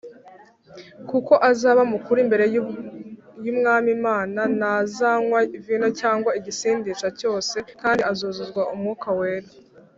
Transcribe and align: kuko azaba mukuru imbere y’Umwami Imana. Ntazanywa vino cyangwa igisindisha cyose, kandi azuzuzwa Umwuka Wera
kuko 1.09 1.33
azaba 1.49 1.81
mukuru 1.93 2.17
imbere 2.25 2.45
y’Umwami 3.45 3.89
Imana. 3.97 4.41
Ntazanywa 4.57 5.39
vino 5.65 5.87
cyangwa 5.99 6.29
igisindisha 6.39 7.07
cyose, 7.19 7.55
kandi 7.81 8.01
azuzuzwa 8.11 8.61
Umwuka 8.75 9.07
Wera 9.19 9.49